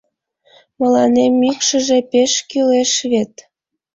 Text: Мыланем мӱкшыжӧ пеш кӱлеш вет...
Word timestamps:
Мыланем 0.79 1.33
мӱкшыжӧ 1.41 1.99
пеш 2.11 2.33
кӱлеш 2.49 2.91
вет... 3.11 3.33